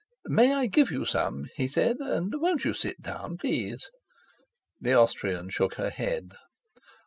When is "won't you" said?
2.39-2.73